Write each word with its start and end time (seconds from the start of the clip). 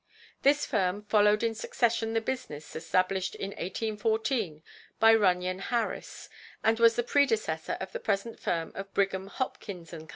This 0.41 0.65
firm 0.65 1.03
followed 1.03 1.43
in 1.43 1.53
succession 1.53 2.13
the 2.15 2.21
business 2.21 2.75
established 2.75 3.35
in 3.35 3.49
1814 3.51 4.63
by 4.99 5.13
Runyon 5.13 5.59
Harris, 5.59 6.27
and 6.63 6.79
was 6.79 6.95
the 6.95 7.03
predecessor 7.03 7.77
of 7.79 7.91
the 7.91 7.99
present 7.99 8.39
firm 8.39 8.71
of 8.73 8.91
Brigham, 8.95 9.27
Hopkins 9.27 9.91
& 9.91 9.91
Co. 9.91 10.07